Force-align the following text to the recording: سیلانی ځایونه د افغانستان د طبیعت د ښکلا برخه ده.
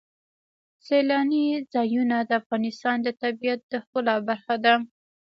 سیلانی 0.85 1.45
ځایونه 1.73 2.17
د 2.23 2.31
افغانستان 2.41 2.97
د 3.03 3.07
طبیعت 3.21 3.59
د 3.67 3.73
ښکلا 3.83 4.15
برخه 4.27 4.55
ده. 4.65 4.73